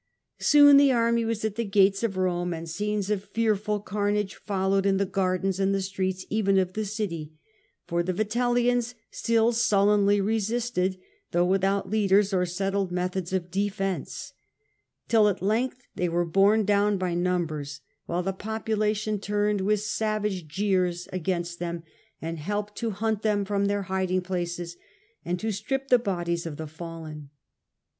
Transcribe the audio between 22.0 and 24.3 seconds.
and helped to hunt them from their hiding